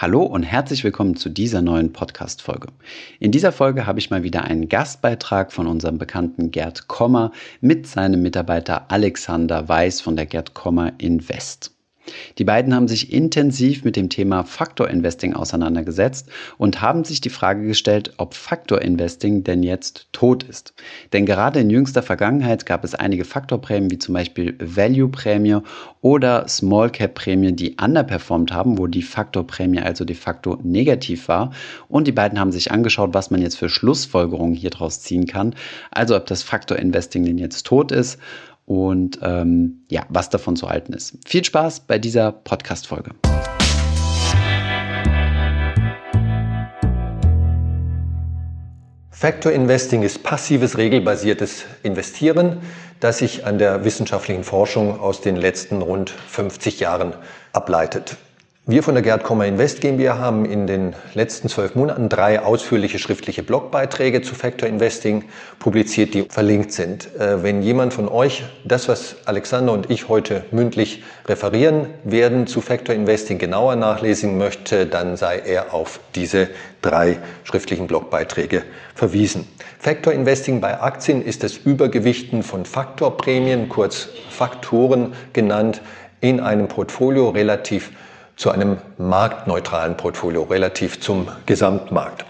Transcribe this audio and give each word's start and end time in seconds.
Hallo 0.00 0.22
und 0.22 0.44
herzlich 0.44 0.84
willkommen 0.84 1.16
zu 1.16 1.28
dieser 1.28 1.60
neuen 1.60 1.92
Podcast-Folge. 1.92 2.68
In 3.18 3.32
dieser 3.32 3.50
Folge 3.50 3.84
habe 3.84 3.98
ich 3.98 4.10
mal 4.10 4.22
wieder 4.22 4.44
einen 4.44 4.68
Gastbeitrag 4.68 5.52
von 5.52 5.66
unserem 5.66 5.98
bekannten 5.98 6.52
Gerd 6.52 6.86
Kommer 6.86 7.32
mit 7.60 7.88
seinem 7.88 8.22
Mitarbeiter 8.22 8.92
Alexander 8.92 9.68
Weiß 9.68 10.00
von 10.00 10.14
der 10.14 10.26
Gerd 10.26 10.54
Kommer 10.54 10.92
Invest. 10.98 11.72
Die 12.38 12.44
beiden 12.44 12.74
haben 12.74 12.88
sich 12.88 13.12
intensiv 13.12 13.84
mit 13.84 13.96
dem 13.96 14.08
Thema 14.08 14.44
Faktor 14.44 14.88
Investing 14.88 15.34
auseinandergesetzt 15.34 16.28
und 16.56 16.80
haben 16.80 17.04
sich 17.04 17.20
die 17.20 17.30
Frage 17.30 17.66
gestellt, 17.66 18.14
ob 18.16 18.34
Faktor 18.34 18.82
Investing 18.82 19.44
denn 19.44 19.62
jetzt 19.62 20.08
tot 20.12 20.42
ist. 20.42 20.74
Denn 21.12 21.26
gerade 21.26 21.60
in 21.60 21.70
jüngster 21.70 22.02
Vergangenheit 22.02 22.66
gab 22.66 22.84
es 22.84 22.94
einige 22.94 23.24
Faktorprämien, 23.24 23.90
wie 23.90 23.98
zum 23.98 24.14
Beispiel 24.14 24.56
Value 24.60 25.08
Prämie 25.08 25.58
oder 26.00 26.46
Small 26.48 26.90
Cap 26.90 27.14
Prämie, 27.14 27.52
die 27.52 27.76
underperformed 27.82 28.52
haben, 28.52 28.78
wo 28.78 28.86
die 28.86 29.02
Faktorprämie 29.02 29.80
also 29.80 30.04
de 30.04 30.16
facto 30.16 30.58
negativ 30.62 31.28
war. 31.28 31.52
Und 31.88 32.06
die 32.06 32.12
beiden 32.12 32.38
haben 32.38 32.52
sich 32.52 32.70
angeschaut, 32.70 33.14
was 33.14 33.30
man 33.30 33.42
jetzt 33.42 33.58
für 33.58 33.68
Schlussfolgerungen 33.68 34.54
hier 34.54 34.70
draus 34.70 35.00
ziehen 35.00 35.26
kann. 35.26 35.54
Also 35.90 36.16
ob 36.16 36.26
das 36.26 36.42
Faktor 36.42 36.78
Investing 36.78 37.24
denn 37.24 37.38
jetzt 37.38 37.66
tot 37.66 37.92
ist 37.92 38.18
und 38.68 39.18
ähm, 39.22 39.86
ja, 39.88 40.04
was 40.10 40.28
davon 40.28 40.54
zu 40.54 40.68
halten 40.68 40.92
ist. 40.92 41.16
Viel 41.26 41.42
Spaß 41.42 41.80
bei 41.80 41.98
dieser 41.98 42.32
Podcast-Folge. 42.32 43.12
Factor 49.10 49.52
Investing 49.52 50.02
ist 50.02 50.22
passives, 50.22 50.76
regelbasiertes 50.76 51.64
Investieren, 51.82 52.58
das 53.00 53.18
sich 53.18 53.46
an 53.46 53.56
der 53.58 53.84
wissenschaftlichen 53.84 54.44
Forschung 54.44 55.00
aus 55.00 55.22
den 55.22 55.36
letzten 55.36 55.80
rund 55.80 56.10
50 56.10 56.78
Jahren 56.78 57.14
ableitet. 57.54 58.18
Wir 58.70 58.82
von 58.82 58.92
der 58.92 59.02
Gerd 59.02 59.22
Kommer 59.22 59.46
Invest 59.46 59.80
GmbH 59.80 60.18
haben 60.18 60.44
in 60.44 60.66
den 60.66 60.94
letzten 61.14 61.48
zwölf 61.48 61.74
Monaten 61.74 62.10
drei 62.10 62.42
ausführliche 62.42 62.98
schriftliche 62.98 63.42
Blogbeiträge 63.42 64.20
zu 64.20 64.34
Factor 64.34 64.68
Investing 64.68 65.24
publiziert, 65.58 66.12
die 66.12 66.24
verlinkt 66.28 66.72
sind. 66.72 67.08
Äh, 67.18 67.42
wenn 67.42 67.62
jemand 67.62 67.94
von 67.94 68.10
euch 68.10 68.44
das, 68.64 68.86
was 68.86 69.16
Alexander 69.24 69.72
und 69.72 69.90
ich 69.90 70.10
heute 70.10 70.44
mündlich 70.50 71.02
referieren 71.26 71.86
werden, 72.04 72.46
zu 72.46 72.60
Factor 72.60 72.94
Investing 72.94 73.38
genauer 73.38 73.74
nachlesen 73.76 74.36
möchte, 74.36 74.84
dann 74.84 75.16
sei 75.16 75.38
er 75.38 75.72
auf 75.72 76.00
diese 76.14 76.50
drei 76.82 77.20
schriftlichen 77.44 77.86
Blogbeiträge 77.86 78.64
verwiesen. 78.94 79.48
Factor 79.78 80.12
Investing 80.12 80.60
bei 80.60 80.78
Aktien 80.78 81.24
ist 81.24 81.42
das 81.42 81.56
Übergewichten 81.56 82.42
von 82.42 82.66
Faktorprämien, 82.66 83.70
kurz 83.70 84.10
Faktoren 84.28 85.14
genannt, 85.32 85.80
in 86.20 86.40
einem 86.40 86.68
Portfolio 86.68 87.30
relativ 87.30 87.92
zu 88.38 88.52
einem 88.52 88.78
marktneutralen 88.96 89.96
Portfolio 89.96 90.44
relativ 90.44 91.00
zum 91.00 91.28
Gesamtmarkt. 91.44 92.24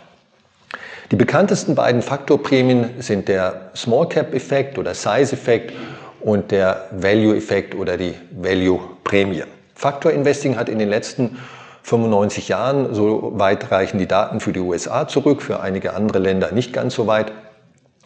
Die 1.11 1.17
bekanntesten 1.17 1.75
beiden 1.75 2.03
Faktorprämien 2.03 3.01
sind 3.01 3.28
der 3.28 3.70
Small 3.77 4.09
Cap 4.09 4.34
Effekt 4.34 4.79
oder 4.79 4.95
Size 4.95 5.34
Effekt 5.34 5.75
und 6.20 6.51
der 6.51 6.89
Value 6.91 7.36
Effekt 7.36 7.75
oder 7.75 7.97
die 7.97 8.14
Value 8.31 8.81
Prämie. 9.05 9.45
Faktor 9.75 10.12
Investing 10.12 10.56
hat 10.56 10.69
in 10.69 10.79
den 10.79 10.89
letzten 10.89 11.39
95 11.83 12.48
Jahren, 12.48 12.95
so 12.95 13.33
weit 13.36 13.70
reichen 13.70 13.98
die 13.98 14.09
Daten 14.09 14.41
für 14.41 14.53
die 14.53 14.61
USA 14.61 15.09
zurück, 15.09 15.42
für 15.42 15.61
einige 15.61 15.95
andere 15.95 16.19
Länder 16.19 16.53
nicht 16.53 16.73
ganz 16.73 16.95
so 16.95 17.06
weit. 17.06 17.33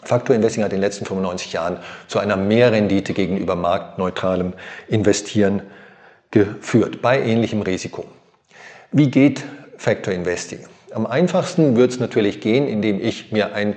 Faktor 0.04 0.34
Investing 0.34 0.64
hat 0.64 0.72
in 0.72 0.78
den 0.78 0.82
letzten 0.82 1.06
95 1.06 1.52
Jahren 1.52 1.78
zu 2.08 2.18
einer 2.18 2.36
Mehrrendite 2.36 3.14
gegenüber 3.14 3.54
marktneutralem 3.54 4.52
Investieren 4.88 5.62
geführt 6.32 7.00
bei 7.00 7.20
ähnlichem 7.22 7.62
Risiko. 7.62 8.04
Wie 8.90 9.10
geht 9.10 9.44
Factor 9.76 10.12
Investing? 10.12 10.60
Am 10.92 11.06
einfachsten 11.06 11.76
wird 11.76 11.92
es 11.92 12.00
natürlich 12.00 12.40
gehen, 12.40 12.66
indem 12.66 13.00
ich 13.00 13.30
mir 13.30 13.54
ein 13.54 13.76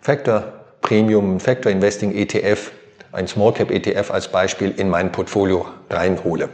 Factor 0.00 0.52
Premium, 0.80 1.38
Factor 1.38 1.70
Investing 1.70 2.16
ETF, 2.16 2.72
ein 3.12 3.26
Small 3.26 3.52
Cap 3.52 3.70
ETF 3.70 4.10
als 4.10 4.28
Beispiel 4.28 4.72
in 4.76 4.88
mein 4.88 5.12
Portfolio 5.12 5.66
reinhole. 5.90 6.48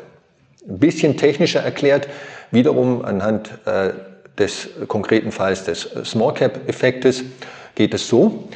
Ein 0.68 0.78
bisschen 0.78 1.16
technischer 1.16 1.60
erklärt, 1.60 2.08
wiederum 2.50 3.04
anhand 3.04 3.50
äh, 3.66 3.92
des 4.38 4.68
konkreten 4.88 5.32
Falls 5.32 5.64
des 5.64 5.88
Small 6.04 6.34
Cap 6.34 6.68
Effektes 6.68 7.24
geht 7.74 7.94
es 7.94 8.08
so. 8.08 8.48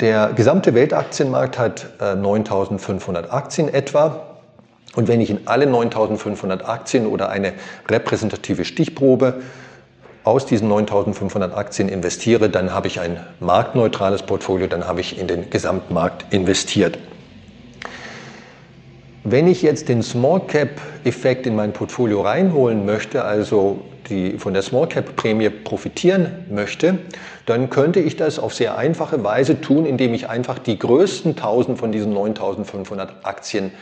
Der 0.00 0.32
gesamte 0.34 0.74
Weltaktienmarkt 0.74 1.58
hat 1.58 1.86
äh, 2.00 2.14
9500 2.14 3.32
Aktien 3.32 3.68
etwa. 3.68 4.29
Und 4.96 5.08
wenn 5.08 5.20
ich 5.20 5.30
in 5.30 5.40
alle 5.46 5.66
9500 5.66 6.68
Aktien 6.68 7.06
oder 7.06 7.28
eine 7.28 7.52
repräsentative 7.88 8.64
Stichprobe 8.64 9.40
aus 10.24 10.46
diesen 10.46 10.68
9500 10.68 11.56
Aktien 11.56 11.88
investiere, 11.88 12.50
dann 12.50 12.74
habe 12.74 12.88
ich 12.88 13.00
ein 13.00 13.18
marktneutrales 13.38 14.22
Portfolio, 14.22 14.66
dann 14.66 14.86
habe 14.86 15.00
ich 15.00 15.18
in 15.18 15.28
den 15.28 15.48
Gesamtmarkt 15.50 16.32
investiert. 16.32 16.98
Wenn 19.22 19.46
ich 19.46 19.62
jetzt 19.62 19.88
den 19.88 20.02
Small 20.02 20.40
Cap 20.46 20.70
Effekt 21.04 21.46
in 21.46 21.54
mein 21.54 21.72
Portfolio 21.72 22.22
reinholen 22.22 22.84
möchte, 22.84 23.24
also 23.24 23.82
die 24.08 24.38
von 24.38 24.54
der 24.54 24.62
Small 24.62 24.88
Cap 24.88 25.14
Prämie 25.14 25.50
profitieren 25.50 26.46
möchte, 26.50 26.98
dann 27.46 27.70
könnte 27.70 28.00
ich 28.00 28.16
das 28.16 28.38
auf 28.38 28.54
sehr 28.54 28.76
einfache 28.76 29.22
Weise 29.22 29.60
tun, 29.60 29.86
indem 29.86 30.14
ich 30.14 30.28
einfach 30.28 30.58
die 30.58 30.78
größten 30.78 31.32
1000 31.32 31.78
von 31.78 31.92
diesen 31.92 32.12
9500 32.12 33.24
Aktien 33.24 33.72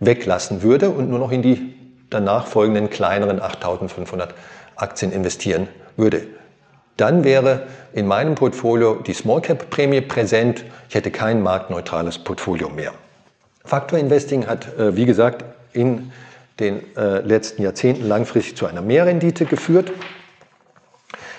weglassen 0.00 0.62
würde 0.62 0.90
und 0.90 1.08
nur 1.08 1.18
noch 1.18 1.30
in 1.30 1.42
die 1.42 1.74
danach 2.10 2.46
folgenden 2.46 2.90
kleineren 2.90 3.40
8500 3.40 4.34
Aktien 4.74 5.12
investieren 5.12 5.68
würde. 5.96 6.26
Dann 6.96 7.24
wäre 7.24 7.66
in 7.92 8.06
meinem 8.06 8.34
Portfolio 8.34 8.96
die 8.96 9.14
Small 9.14 9.40
Cap 9.40 9.70
Prämie 9.70 10.00
präsent. 10.00 10.64
Ich 10.88 10.94
hätte 10.94 11.10
kein 11.10 11.42
marktneutrales 11.42 12.18
Portfolio 12.18 12.68
mehr. 12.68 12.92
Faktor 13.64 13.98
Investing 13.98 14.46
hat, 14.46 14.76
äh, 14.78 14.96
wie 14.96 15.06
gesagt, 15.06 15.44
in 15.72 16.12
den 16.58 16.82
äh, 16.96 17.20
letzten 17.20 17.62
Jahrzehnten 17.62 18.06
langfristig 18.06 18.56
zu 18.56 18.66
einer 18.66 18.82
Mehrrendite 18.82 19.46
geführt. 19.46 19.92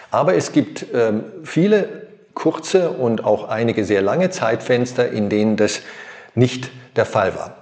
Aber 0.09 0.35
es 0.35 0.51
gibt 0.51 0.85
ähm, 0.93 1.23
viele 1.43 2.07
kurze 2.33 2.91
und 2.91 3.23
auch 3.23 3.47
einige 3.47 3.85
sehr 3.85 4.01
lange 4.01 4.29
Zeitfenster, 4.29 5.09
in 5.09 5.29
denen 5.29 5.57
das 5.57 5.81
nicht 6.33 6.71
der 6.95 7.05
Fall 7.05 7.35
war. 7.35 7.57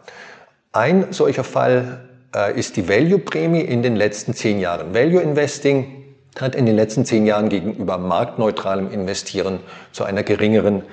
Ein 0.71 1.11
solcher 1.13 1.43
Fall 1.43 2.01
äh, 2.35 2.57
ist 2.57 2.77
die 2.77 2.87
Value-Prämie 2.87 3.61
in 3.61 3.81
den 3.81 3.95
letzten 3.95 4.35
zehn 4.35 4.59
Jahren. 4.59 4.93
Value 4.93 5.19
Investing 5.19 6.03
hat 6.39 6.53
in 6.53 6.67
den 6.67 6.75
letzten 6.75 7.05
zehn 7.05 7.25
Jahren 7.25 7.49
gegenüber 7.49 7.97
marktneutralem 7.97 8.91
Investieren 8.91 9.61
zu 9.91 10.03
einer 10.03 10.21
geringeren 10.21 10.83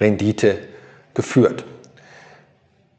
Rendite 0.00 0.58
geführt. 1.14 1.64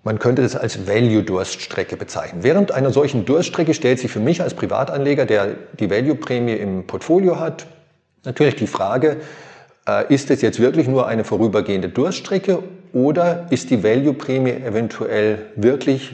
Man 0.03 0.19
könnte 0.19 0.41
das 0.41 0.57
als 0.57 0.85
Value-Durststrecke 0.87 1.95
bezeichnen. 1.95 2.43
Während 2.43 2.73
einer 2.73 2.91
solchen 2.91 3.23
Durststrecke 3.23 3.73
stellt 3.73 3.99
sich 3.99 4.11
für 4.11 4.19
mich 4.19 4.41
als 4.41 4.55
Privatanleger, 4.55 5.25
der 5.25 5.55
die 5.79 5.89
Value-Prämie 5.89 6.55
im 6.55 6.85
Portfolio 6.85 7.39
hat, 7.39 7.65
natürlich 8.25 8.55
die 8.55 8.67
Frage, 8.67 9.21
ist 10.09 10.31
es 10.31 10.41
jetzt 10.41 10.59
wirklich 10.59 10.87
nur 10.87 11.07
eine 11.07 11.23
vorübergehende 11.23 11.89
Durststrecke 11.89 12.63
oder 12.91 13.47
ist 13.49 13.69
die 13.69 13.83
Value-Prämie 13.83 14.51
eventuell 14.51 15.47
wirklich 15.55 16.13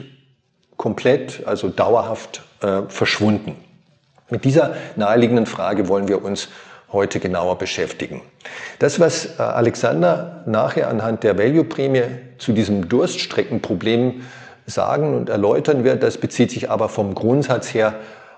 komplett, 0.76 1.46
also 1.46 1.68
dauerhaft 1.68 2.42
äh, 2.60 2.82
verschwunden? 2.88 3.56
Mit 4.30 4.44
dieser 4.44 4.74
naheliegenden 4.96 5.46
Frage 5.46 5.88
wollen 5.88 6.08
wir 6.08 6.24
uns 6.24 6.48
heute 6.90 7.20
genauer 7.20 7.56
beschäftigen. 7.56 8.20
Das, 8.78 9.00
was 9.00 9.38
äh, 9.38 9.42
Alexander 9.42 10.42
nachher 10.46 10.88
anhand 10.88 11.22
der 11.22 11.38
Value-Prämie 11.38 12.02
zu 12.38 12.52
diesem 12.52 12.88
Durststreckenproblem 12.88 14.22
sagen 14.66 15.16
und 15.16 15.28
erläutern 15.28 15.84
wird, 15.84 16.02
das 16.02 16.18
bezieht 16.18 16.50
sich 16.50 16.70
aber 16.70 16.88
vom 16.88 17.14
Grundsatz 17.14 17.72
her 17.74 17.94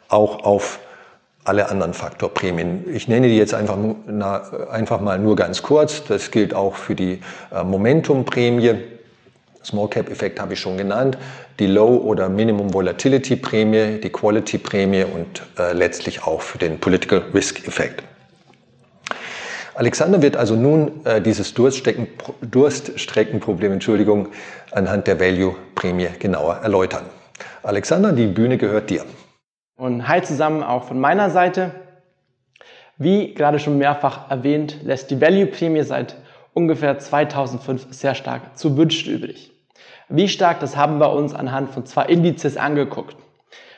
auch 0.09 0.45
auf 0.45 0.79
alle 1.45 1.69
anderen 1.69 1.95
Faktorprämien. 1.95 2.85
Ich 2.93 3.07
nenne 3.07 3.29
die 3.29 3.37
jetzt 3.37 3.55
einfach, 3.55 3.77
na, 4.07 4.43
einfach 4.71 5.01
mal 5.01 5.19
nur 5.19 5.37
ganz 5.37 5.63
kurz. 5.63 6.03
Das 6.05 6.31
gilt 6.31 6.55
auch 6.55 6.75
für 6.75 6.95
die 6.95 7.21
äh, 7.55 7.63
Momentum-Prämie. 7.63 8.75
Small 9.63 9.89
Cap 9.89 10.11
Effekt 10.11 10.41
habe 10.41 10.55
ich 10.55 10.61
schon 10.61 10.77
genannt, 10.77 11.17
die 11.59 11.67
Low 11.67 11.97
oder 11.97 12.29
Minimum 12.29 12.75
Volatility 12.75 13.37
Prämie, 13.37 14.01
die 14.03 14.11
Quality 14.11 14.59
Prämie 14.59 15.05
und 15.05 15.43
äh, 15.59 15.73
letztlich 15.73 16.25
auch 16.25 16.43
für 16.43 16.59
den 16.59 16.79
Political 16.79 17.23
Risk 17.33 17.67
Effekt. 17.67 18.03
Alexander 19.75 20.23
wird 20.23 20.37
also 20.37 20.55
nun 20.55 21.05
äh, 21.05 21.21
dieses 21.21 21.53
Durststreckenproblem, 21.55 23.73
Entschuldigung, 23.73 24.29
anhand 24.71 25.09
der 25.09 25.19
Value 25.19 25.57
Prämie 25.75 26.11
genauer 26.19 26.61
erläutern. 26.63 27.07
Alexander, 27.63 28.13
die 28.13 28.27
Bühne 28.27 28.59
gehört 28.59 28.91
dir. 28.91 29.05
Und 29.77 30.07
hi 30.07 30.23
zusammen 30.23 30.63
auch 30.63 30.85
von 30.85 31.01
meiner 31.01 31.31
Seite. 31.31 31.73
Wie 32.97 33.35
gerade 33.35 33.59
schon 33.59 33.77
mehrfach 33.77 34.31
erwähnt, 34.31 34.79
lässt 34.85 35.11
die 35.11 35.21
Value-Prämie 35.21 35.83
seit 35.83 36.15
ungefähr 36.53 36.99
2005 36.99 37.89
sehr 37.91 38.15
stark 38.15 38.57
zu 38.57 38.77
wünschen 38.77 39.13
übrig. 39.13 39.51
Wie 40.09 40.29
stark, 40.29 40.61
das 40.61 40.77
haben 40.77 40.99
wir 40.99 41.13
uns 41.13 41.35
anhand 41.35 41.71
von 41.71 41.87
zwei 41.87 42.05
Indizes 42.07 42.57
angeguckt. 42.57 43.17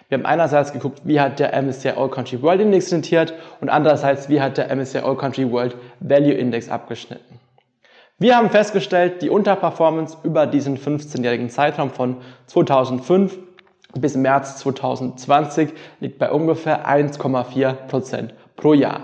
Wir 0.08 0.18
haben 0.18 0.26
einerseits 0.26 0.74
geguckt, 0.74 1.00
wie 1.04 1.18
hat 1.18 1.38
der 1.38 1.60
MSCI 1.60 1.90
All 1.96 2.10
Country 2.10 2.42
World 2.42 2.60
Index 2.60 2.92
rentiert 2.92 3.32
und 3.62 3.70
andererseits, 3.70 4.28
wie 4.28 4.40
hat 4.40 4.58
der 4.58 4.74
MSCI 4.74 4.98
All 4.98 5.16
Country 5.16 5.50
World 5.50 5.76
Value 6.00 6.34
Index 6.34 6.68
abgeschnitten. 6.68 7.40
Wir 8.18 8.36
haben 8.36 8.50
festgestellt, 8.50 9.22
die 9.22 9.30
Unterperformance 9.30 10.18
über 10.22 10.46
diesen 10.46 10.78
15-jährigen 10.78 11.48
Zeitraum 11.48 11.90
von 11.90 12.18
2005 12.46 13.38
bis 14.00 14.16
März 14.16 14.58
2020 14.58 15.72
liegt 16.00 16.18
bei 16.18 16.30
ungefähr 16.30 16.88
1,4 16.88 17.72
Prozent 17.88 18.34
pro 18.56 18.74
Jahr. 18.74 19.02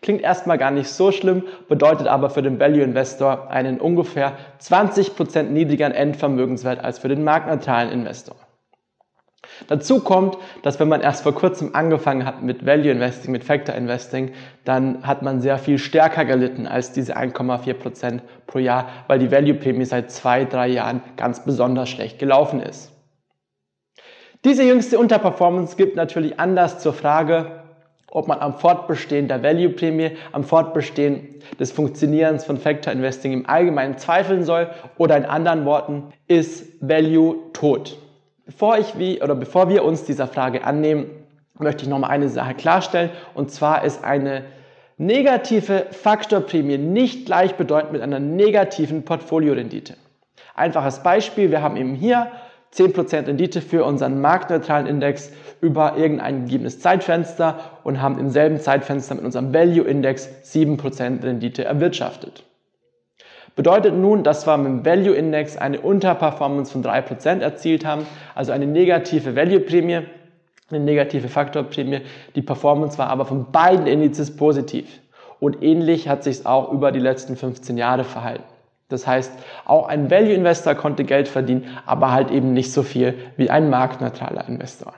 Klingt 0.00 0.22
erstmal 0.22 0.58
gar 0.58 0.70
nicht 0.70 0.88
so 0.88 1.10
schlimm, 1.10 1.42
bedeutet 1.68 2.06
aber 2.06 2.30
für 2.30 2.42
den 2.42 2.60
Value 2.60 2.82
Investor 2.82 3.50
einen 3.50 3.80
ungefähr 3.80 4.36
20% 4.60 5.44
niedrigeren 5.44 5.92
Endvermögenswert 5.92 6.84
als 6.84 7.00
für 7.00 7.08
den 7.08 7.24
marktneutralen 7.24 7.90
Investor. 7.90 8.36
Dazu 9.66 10.00
kommt, 10.00 10.36
dass 10.62 10.78
wenn 10.78 10.88
man 10.88 11.00
erst 11.00 11.22
vor 11.22 11.34
kurzem 11.34 11.74
angefangen 11.74 12.24
hat 12.24 12.42
mit 12.42 12.64
Value 12.64 12.92
Investing, 12.92 13.32
mit 13.32 13.44
Factor 13.44 13.74
Investing, 13.74 14.32
dann 14.64 15.06
hat 15.06 15.22
man 15.22 15.40
sehr 15.40 15.58
viel 15.58 15.78
stärker 15.78 16.24
gelitten 16.24 16.66
als 16.66 16.92
diese 16.92 17.16
1,4% 17.16 18.20
pro 18.46 18.58
Jahr, 18.58 18.88
weil 19.08 19.18
die 19.18 19.32
Value 19.32 19.54
Prämie 19.54 19.84
seit 19.84 20.12
zwei, 20.12 20.44
drei 20.44 20.68
Jahren 20.68 21.02
ganz 21.16 21.44
besonders 21.44 21.88
schlecht 21.88 22.18
gelaufen 22.18 22.60
ist. 22.60 22.92
Diese 24.44 24.62
jüngste 24.62 25.00
Unterperformance 25.00 25.76
gibt 25.76 25.96
natürlich 25.96 26.38
Anlass 26.38 26.78
zur 26.78 26.92
Frage, 26.92 27.62
ob 28.10 28.28
man 28.28 28.38
am 28.38 28.54
Fortbestehen 28.54 29.26
der 29.26 29.42
Value-Prämie, 29.42 30.12
am 30.30 30.44
Fortbestehen 30.44 31.42
des 31.58 31.72
Funktionierens 31.72 32.44
von 32.44 32.56
Factor 32.56 32.92
Investing 32.92 33.32
im 33.32 33.48
Allgemeinen 33.48 33.98
zweifeln 33.98 34.44
soll 34.44 34.70
oder 34.96 35.16
in 35.16 35.24
anderen 35.24 35.64
Worten, 35.64 36.12
ist 36.28 36.66
Value 36.80 37.36
tot? 37.52 37.98
Bevor 38.46 38.78
ich 38.78 38.96
wie, 38.96 39.20
oder 39.20 39.34
bevor 39.34 39.68
wir 39.68 39.84
uns 39.84 40.04
dieser 40.04 40.28
Frage 40.28 40.64
annehmen, 40.64 41.10
möchte 41.58 41.82
ich 41.82 41.88
nochmal 41.88 42.10
eine 42.10 42.28
Sache 42.28 42.54
klarstellen 42.54 43.10
und 43.34 43.50
zwar 43.50 43.84
ist 43.84 44.04
eine 44.04 44.44
negative 44.98 45.86
Faktorprämie 45.90 46.78
nicht 46.78 47.26
gleichbedeutend 47.26 47.92
mit 47.92 48.02
einer 48.02 48.20
negativen 48.20 49.04
Portfoliorendite. 49.04 49.94
Einfaches 50.54 51.02
Beispiel, 51.02 51.50
wir 51.50 51.60
haben 51.60 51.76
eben 51.76 51.94
hier 51.94 52.30
10% 52.74 53.26
Rendite 53.26 53.60
für 53.60 53.84
unseren 53.84 54.20
marktneutralen 54.20 54.86
Index 54.86 55.32
über 55.60 55.96
irgendein 55.96 56.44
gegebenes 56.44 56.80
Zeitfenster 56.80 57.58
und 57.84 58.00
haben 58.00 58.18
im 58.18 58.30
selben 58.30 58.60
Zeitfenster 58.60 59.14
mit 59.14 59.24
unserem 59.24 59.52
Value 59.52 59.84
Index 59.84 60.28
7% 60.44 61.22
Rendite 61.22 61.64
erwirtschaftet. 61.64 62.44
Bedeutet 63.56 63.94
nun, 63.94 64.22
dass 64.22 64.46
wir 64.46 64.56
mit 64.56 64.68
dem 64.68 64.86
Value 64.86 65.16
Index 65.16 65.56
eine 65.56 65.80
Unterperformance 65.80 66.70
von 66.70 66.84
3% 66.84 67.40
erzielt 67.40 67.84
haben, 67.84 68.06
also 68.36 68.52
eine 68.52 68.66
negative 68.66 69.34
Value 69.34 69.58
Prämie, 69.58 70.02
eine 70.70 70.80
negative 70.80 71.28
Faktorprämie. 71.28 72.02
Die 72.36 72.42
Performance 72.42 72.98
war 72.98 73.08
aber 73.08 73.24
von 73.24 73.50
beiden 73.50 73.86
Indizes 73.86 74.36
positiv. 74.36 75.00
Und 75.40 75.62
ähnlich 75.62 76.08
hat 76.08 76.24
sich 76.24 76.38
es 76.38 76.46
auch 76.46 76.72
über 76.72 76.92
die 76.92 77.00
letzten 77.00 77.36
15 77.36 77.78
Jahre 77.78 78.04
verhalten. 78.04 78.44
Das 78.88 79.06
heißt, 79.06 79.32
auch 79.66 79.88
ein 79.88 80.10
Value 80.10 80.32
Investor 80.32 80.74
konnte 80.74 81.04
Geld 81.04 81.28
verdienen, 81.28 81.66
aber 81.84 82.12
halt 82.12 82.30
eben 82.30 82.52
nicht 82.52 82.72
so 82.72 82.82
viel 82.82 83.14
wie 83.36 83.50
ein 83.50 83.68
marktneutraler 83.68 84.48
Investor. 84.48 84.94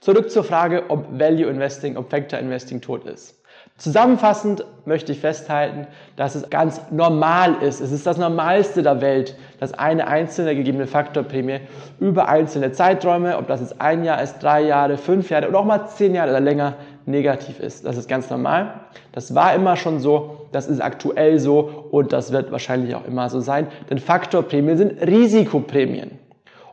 Zurück 0.00 0.30
zur 0.30 0.44
Frage, 0.44 0.84
ob 0.88 1.06
Value 1.18 1.48
Investing, 1.48 1.96
ob 1.96 2.10
Factor 2.10 2.38
Investing 2.38 2.80
tot 2.80 3.04
ist. 3.04 3.40
Zusammenfassend 3.76 4.64
möchte 4.84 5.12
ich 5.12 5.20
festhalten, 5.20 5.86
dass 6.16 6.34
es 6.34 6.50
ganz 6.50 6.82
normal 6.90 7.56
ist. 7.62 7.80
Es 7.80 7.92
ist 7.92 8.06
das 8.06 8.18
Normalste 8.18 8.82
der 8.82 9.00
Welt, 9.00 9.36
dass 9.58 9.72
eine 9.72 10.06
einzelne 10.06 10.54
gegebene 10.54 10.86
Faktorprämie 10.86 11.60
über 11.98 12.28
einzelne 12.28 12.72
Zeiträume, 12.72 13.38
ob 13.38 13.46
das 13.46 13.60
jetzt 13.60 13.80
ein 13.80 14.04
Jahr 14.04 14.20
ist, 14.20 14.38
drei 14.40 14.60
Jahre, 14.62 14.98
fünf 14.98 15.30
Jahre 15.30 15.48
oder 15.48 15.60
auch 15.60 15.64
mal 15.64 15.86
zehn 15.86 16.14
Jahre 16.14 16.30
oder 16.30 16.40
länger, 16.40 16.74
negativ 17.10 17.60
ist. 17.60 17.84
Das 17.84 17.96
ist 17.96 18.08
ganz 18.08 18.30
normal. 18.30 18.80
Das 19.12 19.34
war 19.34 19.54
immer 19.54 19.76
schon 19.76 20.00
so, 20.00 20.46
das 20.52 20.68
ist 20.68 20.80
aktuell 20.80 21.38
so 21.38 21.88
und 21.90 22.12
das 22.12 22.32
wird 22.32 22.50
wahrscheinlich 22.52 22.94
auch 22.94 23.06
immer 23.06 23.28
so 23.28 23.40
sein, 23.40 23.68
denn 23.88 23.98
Faktorprämien 23.98 24.76
sind 24.76 25.02
Risikoprämien. 25.02 26.18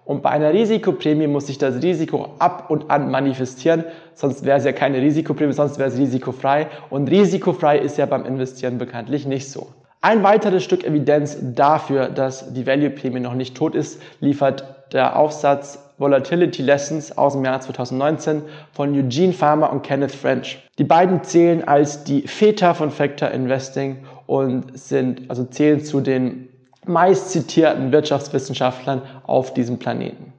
Und 0.06 0.22
bei 0.22 0.30
einer 0.30 0.54
Risikoprämie 0.54 1.28
muss 1.28 1.48
sich 1.48 1.58
das 1.58 1.84
Risiko 1.84 2.30
ab 2.40 2.70
und 2.70 2.90
an 2.90 3.12
manifestieren, 3.12 3.84
sonst 4.14 4.46
wäre 4.46 4.58
es 4.58 4.64
ja 4.64 4.72
keine 4.72 5.02
Risikoprämie, 5.02 5.52
sonst 5.52 5.80
wäre 5.80 5.90
es 5.90 5.98
risikofrei. 5.98 6.68
Und 6.90 7.10
risikofrei 7.10 7.78
ist 7.78 7.98
ja 7.98 8.06
beim 8.06 8.26
Investieren 8.26 8.78
bekanntlich 8.78 9.26
nicht 9.26 9.52
so. 9.52 9.68
Ein 10.00 10.24
weiteres 10.24 10.64
Stück 10.64 10.86
Evidenz 10.86 11.38
dafür, 11.42 12.08
dass 12.08 12.54
die 12.54 12.66
Value-Prämie 12.66 13.20
noch 13.20 13.34
nicht 13.34 13.58
tot 13.58 13.76
ist, 13.76 14.02
liefert 14.22 14.94
der 14.94 15.18
Aufsatz 15.18 15.87
Volatility 15.98 16.62
Lessons 16.62 17.18
aus 17.18 17.34
dem 17.34 17.44
Jahr 17.44 17.60
2019 17.60 18.44
von 18.72 18.94
Eugene 18.94 19.34
Farmer 19.34 19.72
und 19.72 19.82
Kenneth 19.82 20.12
French. 20.12 20.60
Die 20.78 20.84
beiden 20.84 21.24
zählen 21.24 21.68
als 21.68 22.04
die 22.04 22.28
Väter 22.28 22.76
von 22.76 22.92
Factor 22.92 23.32
Investing 23.32 24.06
und 24.28 24.78
sind, 24.78 25.30
also 25.30 25.44
zählen 25.46 25.84
zu 25.84 26.02
den 26.02 26.50
meist 26.86 27.32
zitierten 27.32 27.92
Wirtschaftswissenschaftlern 27.92 29.02
auf 29.26 29.54
diesem 29.54 29.80
Planeten. 29.80 30.34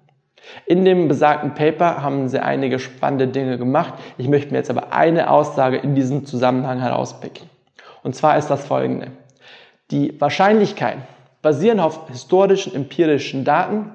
In 0.67 0.85
dem 0.85 1.09
besagten 1.09 1.55
Paper 1.55 2.03
haben 2.03 2.29
sie 2.29 2.39
einige 2.41 2.79
spannende 2.79 3.29
Dinge 3.29 3.59
gemacht. 3.59 3.95
Ich 4.17 4.29
möchte 4.29 4.51
mir 4.51 4.59
jetzt 4.59 4.71
aber 4.71 4.93
eine 4.93 5.31
Aussage 5.31 5.77
in 5.77 5.95
diesem 5.95 6.25
Zusammenhang 6.25 6.81
herauspicken. 6.81 7.51
Und 8.03 8.15
zwar 8.15 8.39
ist 8.39 8.49
das 8.49 8.67
folgende. 8.67 9.09
Die 9.91 10.19
Wahrscheinlichkeit, 10.21 10.99
basierend 11.43 11.81
auf 11.81 12.09
historischen, 12.09 12.75
empirischen 12.75 13.45
Daten 13.45 13.91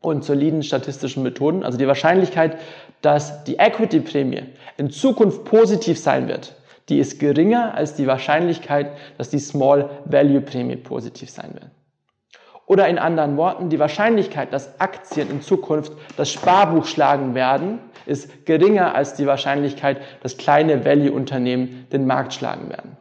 und 0.00 0.24
soliden 0.24 0.62
statistischen 0.62 1.22
Methoden, 1.22 1.62
also 1.62 1.78
die 1.78 1.86
Wahrscheinlichkeit, 1.86 2.58
dass 3.02 3.44
die 3.44 3.56
Equity-Prämie 3.56 4.44
in 4.76 4.90
Zukunft 4.90 5.44
positiv 5.44 5.98
sein 5.98 6.28
wird, 6.28 6.54
die 6.88 6.98
ist 6.98 7.18
geringer 7.18 7.74
als 7.74 7.94
die 7.94 8.06
Wahrscheinlichkeit, 8.06 8.92
dass 9.18 9.30
die 9.30 9.38
Small 9.38 9.90
Value 10.04 10.40
Prämie 10.40 10.76
positiv 10.76 11.30
sein 11.30 11.54
wird. 11.54 11.70
Oder 12.66 12.88
in 12.88 12.98
anderen 12.98 13.36
Worten, 13.36 13.70
die 13.70 13.78
Wahrscheinlichkeit, 13.78 14.52
dass 14.52 14.80
Aktien 14.80 15.30
in 15.30 15.40
Zukunft 15.40 15.92
das 16.16 16.30
Sparbuch 16.30 16.86
schlagen 16.86 17.34
werden, 17.34 17.78
ist 18.06 18.44
geringer 18.44 18.94
als 18.94 19.14
die 19.14 19.26
Wahrscheinlichkeit, 19.26 20.00
dass 20.22 20.36
kleine 20.36 20.84
Value-Unternehmen 20.84 21.86
den 21.92 22.06
Markt 22.06 22.34
schlagen 22.34 22.68
werden. 22.68 22.96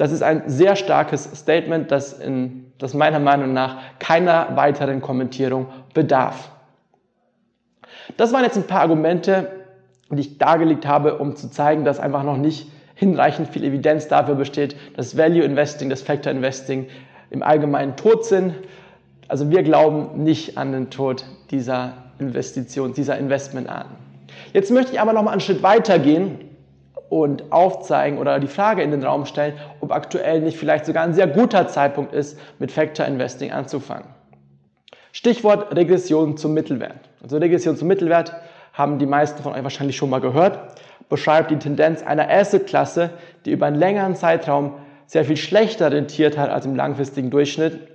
Das 0.00 0.12
ist 0.12 0.22
ein 0.22 0.44
sehr 0.46 0.76
starkes 0.76 1.24
Statement, 1.24 1.90
das, 1.90 2.14
in, 2.14 2.72
das 2.78 2.94
meiner 2.94 3.18
Meinung 3.18 3.52
nach 3.52 3.82
keiner 3.98 4.56
weiteren 4.56 5.02
Kommentierung 5.02 5.66
bedarf. 5.92 6.50
Das 8.16 8.32
waren 8.32 8.42
jetzt 8.42 8.56
ein 8.56 8.66
paar 8.66 8.80
Argumente, 8.80 9.50
die 10.08 10.20
ich 10.20 10.38
dargelegt 10.38 10.86
habe, 10.86 11.18
um 11.18 11.36
zu 11.36 11.50
zeigen, 11.50 11.84
dass 11.84 12.00
einfach 12.00 12.22
noch 12.22 12.38
nicht 12.38 12.72
hinreichend 12.94 13.48
viel 13.48 13.62
Evidenz 13.62 14.08
dafür 14.08 14.36
besteht, 14.36 14.74
dass 14.96 15.18
Value 15.18 15.42
Investing, 15.42 15.90
das 15.90 16.00
Factor 16.00 16.32
Investing 16.32 16.86
im 17.28 17.42
Allgemeinen 17.42 17.94
tot 17.96 18.24
sind. 18.24 18.54
Also 19.28 19.50
wir 19.50 19.62
glauben 19.62 20.24
nicht 20.24 20.56
an 20.56 20.72
den 20.72 20.88
Tod 20.88 21.26
dieser 21.50 21.92
Investition, 22.18 22.94
dieser 22.94 23.18
Investmentarten. 23.18 23.96
Jetzt 24.54 24.70
möchte 24.70 24.94
ich 24.94 25.00
aber 25.00 25.12
noch 25.12 25.24
mal 25.24 25.32
einen 25.32 25.42
Schritt 25.42 25.62
weiter 25.62 25.98
gehen 25.98 26.49
und 27.10 27.52
aufzeigen 27.52 28.18
oder 28.18 28.38
die 28.40 28.46
Frage 28.46 28.82
in 28.82 28.92
den 28.92 29.04
Raum 29.04 29.26
stellen, 29.26 29.54
ob 29.80 29.92
aktuell 29.92 30.40
nicht 30.40 30.56
vielleicht 30.56 30.86
sogar 30.86 31.02
ein 31.02 31.12
sehr 31.12 31.26
guter 31.26 31.68
Zeitpunkt 31.68 32.14
ist, 32.14 32.38
mit 32.58 32.72
Factor 32.72 33.04
Investing 33.04 33.52
anzufangen. 33.52 34.06
Stichwort 35.12 35.76
Regression 35.76 36.36
zum 36.36 36.54
Mittelwert. 36.54 37.10
Also 37.22 37.36
Regression 37.36 37.76
zum 37.76 37.88
Mittelwert 37.88 38.32
haben 38.72 38.98
die 38.98 39.06
meisten 39.06 39.42
von 39.42 39.52
euch 39.52 39.62
wahrscheinlich 39.62 39.96
schon 39.96 40.08
mal 40.08 40.20
gehört, 40.20 40.58
beschreibt 41.08 41.50
die 41.50 41.58
Tendenz 41.58 42.02
einer 42.02 42.30
Asset-Klasse, 42.30 43.10
die 43.44 43.50
über 43.50 43.66
einen 43.66 43.76
längeren 43.76 44.14
Zeitraum 44.14 44.74
sehr 45.06 45.24
viel 45.24 45.36
schlechter 45.36 45.90
rentiert 45.90 46.38
hat 46.38 46.50
als 46.50 46.64
im 46.64 46.76
langfristigen 46.76 47.30
Durchschnitt 47.30 47.90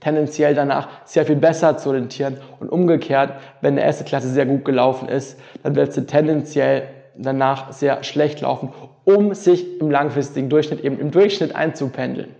tendenziell 0.00 0.54
danach 0.54 0.88
sehr 1.04 1.24
viel 1.24 1.36
besser 1.36 1.76
zu 1.78 1.90
orientieren 1.90 2.38
und 2.60 2.68
umgekehrt, 2.68 3.34
wenn 3.60 3.74
eine 3.74 3.84
erste 3.84 4.04
Klasse 4.04 4.28
sehr 4.28 4.46
gut 4.46 4.64
gelaufen 4.64 5.08
ist, 5.08 5.38
dann 5.62 5.76
wird 5.76 5.92
sie 5.92 6.06
tendenziell 6.06 6.88
danach 7.16 7.72
sehr 7.72 8.02
schlecht 8.02 8.40
laufen, 8.40 8.72
um 9.04 9.34
sich 9.34 9.80
im 9.80 9.90
langfristigen 9.90 10.48
Durchschnitt 10.48 10.80
eben 10.80 10.98
im 10.98 11.10
Durchschnitt 11.10 11.54
einzupendeln. 11.54 12.34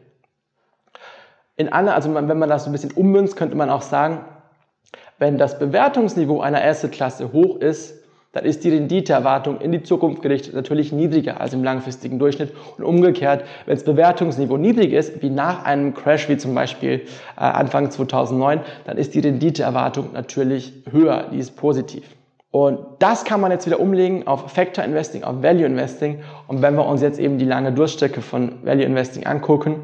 In 1.56 1.72
Anna, 1.72 1.94
also 1.94 2.12
wenn 2.14 2.38
man 2.38 2.48
das 2.48 2.64
so 2.64 2.70
ein 2.70 2.72
bisschen 2.72 2.92
ummünzt, 2.92 3.36
könnte 3.36 3.56
man 3.56 3.70
auch 3.70 3.82
sagen, 3.82 4.24
wenn 5.18 5.38
das 5.38 5.58
Bewertungsniveau 5.58 6.40
einer 6.40 6.62
Asset-Klasse 6.62 7.32
hoch 7.32 7.56
ist, 7.60 8.04
dann 8.32 8.44
ist 8.44 8.64
die 8.64 8.70
Renditeerwartung 8.70 9.60
in 9.60 9.70
die 9.70 9.84
Zukunft 9.84 10.20
gerichtet 10.20 10.54
natürlich 10.54 10.92
niedriger 10.92 11.40
als 11.40 11.54
im 11.54 11.62
langfristigen 11.62 12.18
Durchschnitt. 12.18 12.52
Und 12.76 12.82
umgekehrt, 12.82 13.44
wenn 13.64 13.76
das 13.76 13.84
Bewertungsniveau 13.84 14.56
niedrig 14.56 14.92
ist, 14.92 15.22
wie 15.22 15.30
nach 15.30 15.64
einem 15.64 15.94
Crash, 15.94 16.28
wie 16.28 16.36
zum 16.36 16.52
Beispiel 16.52 17.02
äh, 17.36 17.40
Anfang 17.40 17.92
2009, 17.92 18.60
dann 18.86 18.98
ist 18.98 19.14
die 19.14 19.20
Renditeerwartung 19.20 20.12
natürlich 20.14 20.72
höher, 20.90 21.28
die 21.30 21.38
ist 21.38 21.52
positiv. 21.52 22.02
Und 22.54 22.78
das 23.00 23.24
kann 23.24 23.40
man 23.40 23.50
jetzt 23.50 23.66
wieder 23.66 23.80
umlegen 23.80 24.28
auf 24.28 24.52
Factor 24.52 24.84
Investing, 24.84 25.24
auf 25.24 25.42
Value 25.42 25.66
Investing. 25.66 26.22
Und 26.46 26.62
wenn 26.62 26.76
wir 26.76 26.86
uns 26.86 27.02
jetzt 27.02 27.18
eben 27.18 27.36
die 27.36 27.44
lange 27.44 27.72
Durchstrecke 27.72 28.20
von 28.20 28.64
Value 28.64 28.84
Investing 28.84 29.26
angucken, 29.26 29.80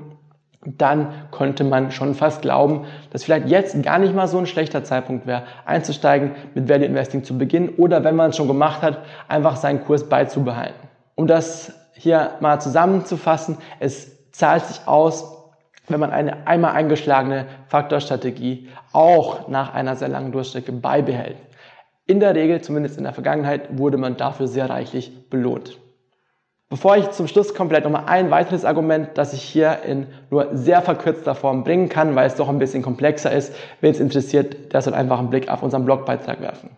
dann 0.64 1.08
könnte 1.32 1.64
man 1.64 1.90
schon 1.90 2.14
fast 2.14 2.42
glauben, 2.42 2.84
dass 3.10 3.24
vielleicht 3.24 3.48
jetzt 3.48 3.82
gar 3.82 3.98
nicht 3.98 4.14
mal 4.14 4.28
so 4.28 4.38
ein 4.38 4.46
schlechter 4.46 4.84
Zeitpunkt 4.84 5.26
wäre, 5.26 5.42
einzusteigen, 5.66 6.36
mit 6.54 6.68
Value 6.68 6.84
Investing 6.84 7.24
zu 7.24 7.36
beginnen 7.36 7.70
oder 7.70 8.04
wenn 8.04 8.14
man 8.14 8.30
es 8.30 8.36
schon 8.36 8.46
gemacht 8.46 8.82
hat, 8.82 9.00
einfach 9.26 9.56
seinen 9.56 9.84
Kurs 9.84 10.08
beizubehalten. 10.08 10.88
Um 11.16 11.26
das 11.26 11.72
hier 11.94 12.34
mal 12.38 12.60
zusammenzufassen, 12.60 13.58
es 13.80 14.30
zahlt 14.30 14.64
sich 14.66 14.86
aus, 14.86 15.24
wenn 15.88 15.98
man 15.98 16.12
eine 16.12 16.46
einmal 16.46 16.74
eingeschlagene 16.74 17.46
Faktorstrategie 17.66 18.68
auch 18.92 19.48
nach 19.48 19.74
einer 19.74 19.96
sehr 19.96 20.08
langen 20.08 20.30
Durchstrecke 20.30 20.70
beibehält. 20.70 21.36
In 22.10 22.18
der 22.18 22.34
Regel, 22.34 22.60
zumindest 22.60 22.98
in 22.98 23.04
der 23.04 23.12
Vergangenheit, 23.12 23.78
wurde 23.78 23.96
man 23.96 24.16
dafür 24.16 24.48
sehr 24.48 24.68
reichlich 24.68 25.30
belohnt. 25.30 25.78
Bevor 26.68 26.96
ich 26.96 27.08
zum 27.12 27.28
Schluss 27.28 27.54
komplett 27.54 27.84
nochmal 27.84 28.06
ein 28.06 28.32
weiteres 28.32 28.64
Argument, 28.64 29.10
das 29.14 29.32
ich 29.32 29.44
hier 29.44 29.84
in 29.86 30.08
nur 30.28 30.48
sehr 30.52 30.82
verkürzter 30.82 31.36
Form 31.36 31.62
bringen 31.62 31.88
kann, 31.88 32.16
weil 32.16 32.26
es 32.26 32.34
doch 32.34 32.48
ein 32.48 32.58
bisschen 32.58 32.82
komplexer 32.82 33.30
ist. 33.30 33.54
Wen 33.80 33.92
es 33.92 34.00
interessiert, 34.00 34.72
der 34.72 34.82
soll 34.82 34.94
einfach 34.94 35.20
einen 35.20 35.30
Blick 35.30 35.48
auf 35.48 35.62
unseren 35.62 35.84
Blogbeitrag 35.84 36.40
werfen. 36.40 36.70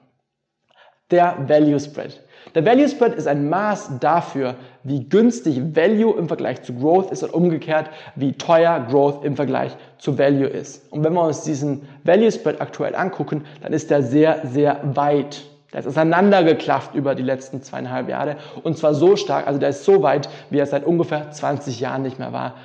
Der 1.11 1.39
Value 1.49 1.81
Spread. 1.81 2.21
Der 2.55 2.67
Value 2.67 2.89
Spread 2.89 3.15
ist 3.15 3.29
ein 3.29 3.49
Maß 3.49 3.99
dafür, 4.01 4.57
wie 4.83 5.09
günstig 5.09 5.61
Value 5.75 6.17
im 6.19 6.29
Vergleich 6.29 6.63
zu 6.63 6.75
Growth 6.75 7.11
ist 7.11 7.23
und 7.23 7.33
umgekehrt, 7.33 7.89
wie 8.17 8.33
teuer 8.33 8.81
Growth 8.91 9.25
im 9.25 9.37
Vergleich 9.37 9.77
zu 9.99 10.19
Value 10.19 10.49
ist. 10.49 10.93
Und 10.93 11.05
wenn 11.05 11.15
wir 11.15 11.23
uns 11.23 11.43
diesen 11.43 11.89
Value 12.05 12.33
Spread 12.33 12.61
aktuell 12.61 12.95
angucken, 12.95 13.45
dann 13.63 13.73
ist 13.73 13.91
der 13.91 14.03
sehr, 14.03 14.41
sehr 14.45 14.81
weit. 14.83 15.45
Der 15.73 15.81
ist 15.81 15.87
auseinandergeklafft 15.87 16.95
über 16.95 17.15
die 17.15 17.23
letzten 17.23 17.63
zweieinhalb 17.63 18.09
Jahre 18.09 18.37
und 18.63 18.77
zwar 18.77 18.93
so 18.93 19.17
stark, 19.17 19.47
also 19.47 19.59
der 19.59 19.71
ist 19.71 19.85
so 19.85 20.03
weit, 20.03 20.29
wie 20.51 20.59
er 20.59 20.67
seit 20.67 20.85
ungefähr 20.85 21.31
20 21.31 21.81
Jahren 21.81 22.03
nicht 22.03 22.19
mehr 22.19 22.33
war, 22.33 22.57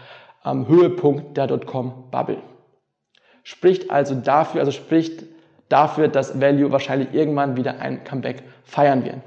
am 0.43 0.67
Höhepunkt 0.67 1.37
der 1.37 1.47
Dotcom-Bubble. 1.47 2.37
Spricht 3.43 3.91
also 3.91 4.13
dafür, 4.15 4.59
also 4.59 4.71
spricht 4.71 5.23
dafür, 5.69 6.09
dass 6.09 6.41
Value 6.41 6.71
wahrscheinlich 6.71 7.13
irgendwann 7.13 7.55
wieder 7.55 7.79
ein 7.79 8.03
Comeback 8.03 8.43
feiern 8.65 9.05
wird. 9.05 9.17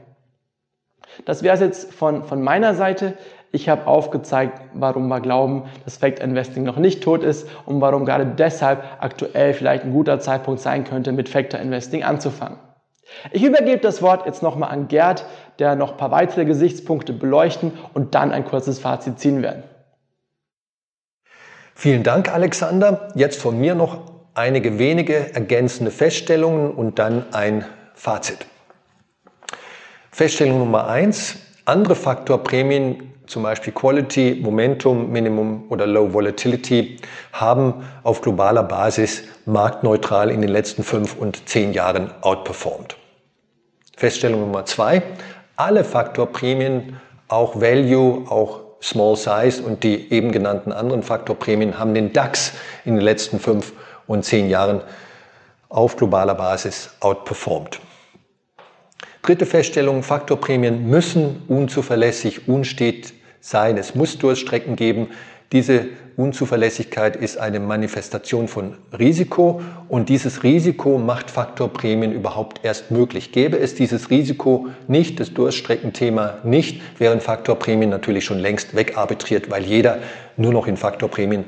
Das 1.24 1.42
wäre 1.42 1.54
es 1.54 1.60
jetzt 1.60 1.94
von, 1.94 2.24
von 2.24 2.42
meiner 2.42 2.74
Seite. 2.74 3.14
Ich 3.52 3.68
habe 3.68 3.86
aufgezeigt, 3.86 4.60
warum 4.74 5.08
wir 5.08 5.20
glauben, 5.20 5.64
dass 5.84 5.96
Fact 5.96 6.20
Investing 6.20 6.62
noch 6.62 6.76
nicht 6.76 7.02
tot 7.02 7.24
ist 7.24 7.48
und 7.66 7.80
warum 7.80 8.04
gerade 8.04 8.26
deshalb 8.26 8.84
aktuell 9.00 9.54
vielleicht 9.54 9.84
ein 9.84 9.92
guter 9.92 10.20
Zeitpunkt 10.20 10.60
sein 10.60 10.84
könnte, 10.84 11.10
mit 11.10 11.28
Factor 11.28 11.58
Investing 11.58 12.04
anzufangen. 12.04 12.58
Ich 13.32 13.42
übergebe 13.42 13.78
das 13.78 14.02
Wort 14.02 14.24
jetzt 14.26 14.42
nochmal 14.42 14.70
an 14.70 14.86
Gerd, 14.86 15.24
der 15.58 15.74
noch 15.74 15.92
ein 15.92 15.96
paar 15.96 16.12
weitere 16.12 16.44
Gesichtspunkte 16.44 17.12
beleuchten 17.12 17.72
und 17.92 18.14
dann 18.14 18.30
ein 18.30 18.44
kurzes 18.44 18.78
Fazit 18.78 19.18
ziehen 19.18 19.42
werden. 19.42 19.64
Vielen 21.74 22.02
Dank, 22.02 22.32
Alexander. 22.32 23.08
Jetzt 23.16 23.40
von 23.40 23.58
mir 23.58 23.74
noch 23.74 23.98
einige 24.34 24.78
wenige 24.78 25.34
ergänzende 25.34 25.90
Feststellungen 25.90 26.70
und 26.70 26.98
dann 26.98 27.24
ein 27.32 27.64
Fazit. 27.94 28.46
Feststellung 30.12 30.58
Nummer 30.58 30.88
eins: 30.88 31.36
Andere 31.64 31.94
Faktorprämien, 31.94 33.12
zum 33.26 33.44
Beispiel 33.44 33.72
Quality, 33.72 34.40
Momentum, 34.42 35.10
Minimum 35.12 35.64
oder 35.68 35.86
Low 35.86 36.12
Volatility, 36.12 36.96
haben 37.32 37.86
auf 38.02 38.20
globaler 38.20 38.64
Basis 38.64 39.22
marktneutral 39.46 40.30
in 40.30 40.40
den 40.40 40.50
letzten 40.50 40.82
fünf 40.82 41.16
und 41.16 41.48
zehn 41.48 41.72
Jahren 41.72 42.10
outperformed. 42.22 42.96
Feststellung 43.96 44.40
Nummer 44.40 44.64
zwei, 44.64 45.02
alle 45.56 45.84
Faktorprämien, 45.84 46.96
auch 47.28 47.60
Value, 47.60 48.28
auch 48.28 48.60
Small 48.82 49.14
Size 49.14 49.62
und 49.62 49.84
die 49.84 50.10
eben 50.12 50.32
genannten 50.32 50.72
anderen 50.72 51.02
Faktorprämien 51.02 51.78
haben 51.78 51.94
den 51.94 52.12
DAX 52.12 52.52
in 52.84 52.96
den 52.96 53.04
letzten 53.04 53.38
fünf 53.38 53.72
und 54.06 54.24
zehn 54.24 54.48
Jahren 54.48 54.80
auf 55.68 55.96
globaler 55.96 56.34
Basis 56.34 56.90
outperformed. 57.00 57.78
Dritte 59.22 59.44
Feststellung, 59.44 60.02
Faktorprämien 60.02 60.88
müssen 60.88 61.42
unzuverlässig, 61.46 62.48
unstet 62.48 63.12
sein. 63.40 63.76
Es 63.76 63.94
muss 63.94 64.16
Durststrecken 64.16 64.76
geben. 64.76 65.08
Diese 65.52 65.86
Unzuverlässigkeit 66.16 67.16
ist 67.16 67.36
eine 67.36 67.60
Manifestation 67.60 68.48
von 68.48 68.76
Risiko 68.98 69.60
und 69.88 70.08
dieses 70.08 70.42
Risiko 70.42 70.96
macht 70.98 71.30
Faktorprämien 71.30 72.12
überhaupt 72.12 72.64
erst 72.64 72.90
möglich. 72.90 73.32
Gäbe 73.32 73.58
es 73.58 73.74
dieses 73.74 74.10
Risiko 74.10 74.68
nicht, 74.88 75.20
das 75.20 75.34
Durststreckenthema 75.34 76.38
nicht, 76.44 76.80
wären 76.98 77.20
Faktorprämien 77.20 77.90
natürlich 77.90 78.24
schon 78.24 78.38
längst 78.38 78.74
wegarbitriert, 78.74 79.50
weil 79.50 79.64
jeder 79.64 79.98
nur 80.36 80.52
noch 80.52 80.66
in 80.66 80.76
Faktorprämien 80.76 81.44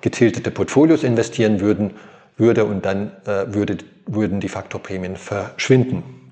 getiltete 0.00 0.50
Portfolios 0.50 1.04
investieren 1.04 1.60
würden, 1.60 1.92
würde 2.36 2.64
und 2.64 2.84
dann 2.84 3.12
äh, 3.26 3.54
würde, 3.54 3.78
würden 4.06 4.40
die 4.40 4.48
Faktorprämien 4.48 5.16
verschwinden. 5.16 6.23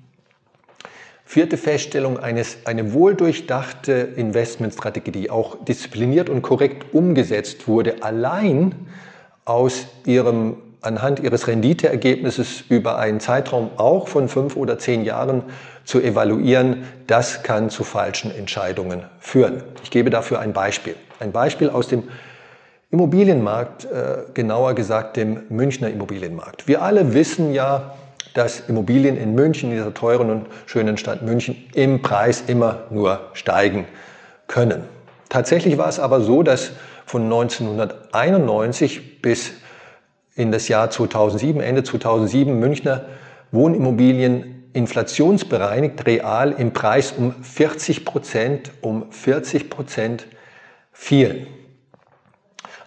Vierte 1.33 1.57
Feststellung, 1.57 2.19
eines, 2.19 2.57
eine 2.65 2.93
wohldurchdachte 2.93 3.93
Investmentstrategie, 3.93 5.09
die 5.09 5.31
auch 5.31 5.65
diszipliniert 5.65 6.29
und 6.29 6.43
korrekt 6.43 6.93
umgesetzt 6.93 7.67
wurde, 7.67 8.03
allein 8.03 8.75
aus 9.43 9.87
ihrem, 10.05 10.57
anhand 10.81 11.21
ihres 11.21 11.47
Renditeergebnisses 11.47 12.65
über 12.69 12.99
einen 12.99 13.19
Zeitraum 13.19 13.71
auch 13.77 14.09
von 14.09 14.29
fünf 14.29 14.55
oder 14.55 14.77
zehn 14.77 15.05
Jahren 15.05 15.41
zu 15.85 15.99
evaluieren, 16.03 16.83
das 17.07 17.41
kann 17.41 17.71
zu 17.71 17.83
falschen 17.83 18.29
Entscheidungen 18.29 19.01
führen. 19.19 19.63
Ich 19.81 19.89
gebe 19.89 20.11
dafür 20.11 20.39
ein 20.39 20.53
Beispiel. 20.53 20.95
Ein 21.19 21.31
Beispiel 21.31 21.71
aus 21.71 21.87
dem 21.87 22.03
Immobilienmarkt, 22.91 23.85
äh, 23.85 24.17
genauer 24.35 24.75
gesagt 24.75 25.17
dem 25.17 25.41
Münchner 25.49 25.89
Immobilienmarkt. 25.89 26.67
Wir 26.67 26.83
alle 26.83 27.15
wissen 27.15 27.55
ja, 27.55 27.95
dass 28.33 28.61
Immobilien 28.61 29.17
in 29.17 29.35
München, 29.35 29.69
in 29.69 29.77
dieser 29.77 29.93
teuren 29.93 30.29
und 30.29 30.45
schönen 30.65 30.97
Stadt 30.97 31.21
München, 31.21 31.55
im 31.73 32.01
Preis 32.01 32.43
immer 32.47 32.83
nur 32.89 33.29
steigen 33.33 33.85
können. 34.47 34.83
Tatsächlich 35.29 35.77
war 35.77 35.89
es 35.89 35.99
aber 35.99 36.21
so, 36.21 36.43
dass 36.43 36.71
von 37.05 37.23
1991 37.23 39.21
bis 39.21 39.53
in 40.35 40.51
das 40.51 40.67
Jahr 40.67 40.89
2007, 40.89 41.61
Ende 41.61 41.83
2007, 41.83 42.59
Münchner 42.59 43.05
Wohnimmobilien 43.51 44.63
inflationsbereinigt 44.73 46.05
real 46.07 46.51
im 46.51 46.73
Preis 46.73 47.11
um 47.11 47.33
40 47.43 48.05
Prozent, 48.05 48.71
um 48.81 49.11
40 49.11 49.69
Prozent 49.69 50.25
fielen. 50.91 51.47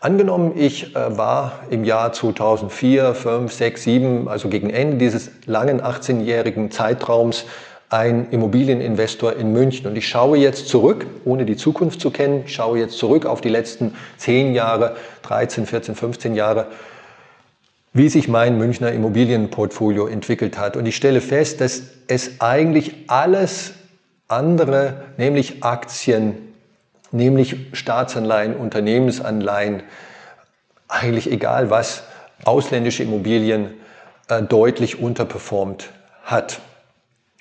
Angenommen, 0.07 0.53
ich 0.55 0.95
äh, 0.95 1.19
war 1.19 1.65
im 1.69 1.83
Jahr 1.83 2.13
2004, 2.13 3.13
5, 3.13 3.53
6, 3.53 3.83
7, 3.83 4.29
also 4.29 4.49
gegen 4.49 4.71
Ende 4.71 4.99
dieses 4.99 5.33
langen 5.47 5.83
18-jährigen 5.83 6.71
Zeitraums, 6.71 7.45
ein 7.91 8.31
Immobilieninvestor 8.31 9.35
in 9.35 9.53
München. 9.53 9.89
Und 9.89 9.97
ich 9.97 10.07
schaue 10.07 10.39
jetzt 10.39 10.69
zurück, 10.69 11.09
ohne 11.25 11.45
die 11.45 11.57
Zukunft 11.57 12.01
zu 12.01 12.13
kennen, 12.13 12.45
schaue 12.47 12.79
jetzt 12.79 12.99
zurück 12.99 13.27
auf 13.27 13.41
die 13.41 13.49
letzten 13.49 13.97
10 14.19 14.55
Jahre, 14.55 14.95
13, 15.23 15.67
14, 15.67 15.97
15 15.97 16.37
Jahre, 16.37 16.69
wie 17.93 18.09
sich 18.09 18.29
mein 18.29 18.59
Münchner 18.59 18.93
Immobilienportfolio 18.93 20.07
entwickelt 20.07 20.57
hat. 20.57 20.77
Und 20.77 20.87
ich 20.87 20.95
stelle 20.95 21.21
fest, 21.21 21.61
dass 21.61 21.83
es 22.07 22.41
eigentlich 22.41 22.95
alles 23.09 23.73
andere, 24.29 25.03
nämlich 25.17 25.65
Aktien, 25.65 26.46
nämlich 27.13 27.57
Staatsanleihen, 27.73 28.57
Unternehmensanleihen, 28.57 29.83
eigentlich 30.89 31.31
egal 31.31 31.71
was, 31.71 32.05
ausländische 32.45 33.03
Immobilien 33.03 33.71
äh, 34.29 34.43
deutlich 34.43 35.01
unterperformt 35.01 35.91
hat. 36.23 36.61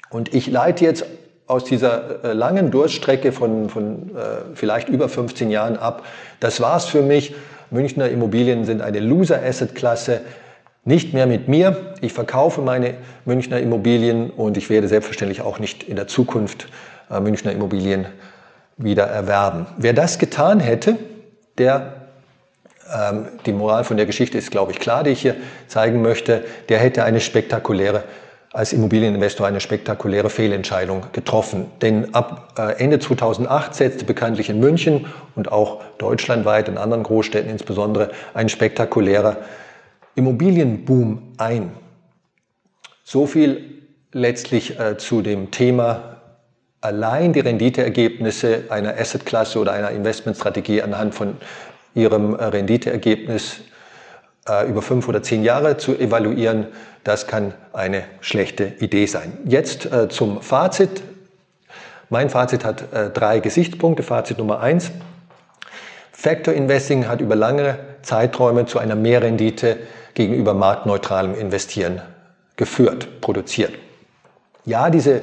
Und 0.10 0.34
ich 0.34 0.48
leite 0.48 0.86
jetzt 0.86 1.06
aus 1.48 1.64
dieser 1.64 2.24
äh, 2.24 2.34
langen 2.34 2.72
Durststrecke 2.72 3.32
von, 3.32 3.70
von 3.70 4.16
äh, 4.16 4.56
vielleicht 4.56 4.90
über 4.90 5.10
15 5.10 5.52
Jahren 5.52 5.78
ab, 5.78 6.04
das 6.40 6.60
war's 6.60 6.86
für 6.86 7.02
mich. 7.02 7.36
Münchner 7.72 8.10
Immobilien 8.10 8.66
sind 8.66 8.82
eine 8.82 9.00
Loser-Asset-Klasse, 9.00 10.22
nicht 10.86 11.14
mehr 11.14 11.26
mit 11.26 11.48
mir. 11.48 11.96
Ich 12.02 12.14
verkaufe 12.14 12.62
meine 12.62 12.94
Münchner 13.26 13.60
Immobilien 13.60 14.30
und 14.30 14.56
ich 14.56 14.70
werde 14.70 14.88
selbstverständlich 14.88 15.42
auch 15.42 15.60
nicht 15.60 15.84
in 15.84 15.96
der 15.96 16.08
Zukunft 16.08 16.68
äh, 17.10 17.20
Münchner 17.20 17.52
Immobilien 17.52 18.06
wieder 18.78 19.04
erwerben. 19.04 19.68
Wer 19.78 19.94
das 19.94 20.20
getan 20.20 20.60
hätte, 20.60 20.98
der 21.58 22.08
ähm, 22.94 23.28
die 23.46 23.54
Moral 23.54 23.84
von 23.84 23.98
der 23.98 24.06
Geschichte 24.06 24.38
ist, 24.38 24.52
glaube 24.52 24.72
ich, 24.72 24.80
klar, 24.80 25.04
die 25.04 25.12
ich 25.12 25.22
hier 25.22 25.36
zeigen 25.68 26.02
möchte, 26.02 26.44
der 26.70 26.80
hätte 26.80 27.04
eine 27.04 27.20
spektakuläre 27.20 28.04
als 28.56 28.72
Immobilieninvestor 28.72 29.46
eine 29.46 29.60
spektakuläre 29.60 30.30
Fehlentscheidung 30.30 31.08
getroffen. 31.12 31.66
Denn 31.82 32.16
ab 32.16 32.54
äh, 32.58 32.82
Ende 32.82 33.00
2008 33.00 33.76
setzte 33.76 34.06
bekanntlich 34.06 34.50
in 34.50 34.62
München 34.62 35.08
und 35.36 35.52
auch 35.52 35.84
deutschlandweit 35.98 36.70
in 36.70 36.78
anderen 36.78 37.04
Großstädten 37.04 37.52
insbesondere 37.52 38.12
ein 38.34 38.48
spektakulärer 38.48 39.38
Immobilienboom 40.16 41.34
ein. 41.38 41.74
So 43.04 43.26
viel 43.26 43.84
letztlich 44.14 44.80
äh, 44.80 44.98
zu 44.98 45.22
dem 45.22 45.52
Thema 45.52 46.15
allein 46.86 47.34
die 47.34 47.40
Renditeergebnisse 47.40 48.66
einer 48.70 48.98
Assetklasse 48.98 49.60
oder 49.60 49.74
einer 49.74 49.90
Investmentstrategie 49.90 50.82
anhand 50.84 51.16
von 51.16 51.38
ihrem 51.96 52.36
Renditeergebnis 52.36 53.62
äh, 54.48 54.70
über 54.70 54.82
fünf 54.82 55.08
oder 55.08 55.24
zehn 55.24 55.44
Jahre 55.44 55.78
zu 55.78 55.98
evaluieren, 55.98 56.68
das 57.04 57.26
kann 57.26 57.54
eine 57.74 58.04
schlechte 58.22 58.66
Idee 58.80 59.08
sein. 59.08 59.34
Jetzt 59.46 59.92
äh, 59.92 60.10
zum 60.10 60.42
Fazit. 60.42 61.02
Mein 62.10 62.30
Fazit 62.30 62.64
hat 62.64 62.94
äh, 62.94 63.10
drei 63.10 63.40
Gesichtspunkte. 63.40 64.04
Fazit 64.04 64.38
Nummer 64.38 64.60
eins. 64.60 64.92
Factor 66.12 66.54
Investing 66.54 67.08
hat 67.08 67.20
über 67.20 67.36
lange 67.36 67.80
Zeiträume 68.04 68.68
zu 68.68 68.78
einer 68.78 68.96
Mehrrendite 68.96 69.78
gegenüber 70.14 70.54
marktneutralem 70.54 71.36
Investieren 71.36 72.02
geführt, 72.56 73.22
produziert. 73.22 73.74
Ja, 74.66 74.90
diese, 74.90 75.18
äh, 75.18 75.22